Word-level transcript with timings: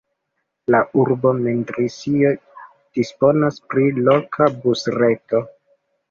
La 0.75 0.77
urbo 1.01 1.33
Mendrisio 1.41 2.31
disponas 2.99 3.59
pri 3.73 3.85
loka 4.07 4.49
busreto. 4.65 5.43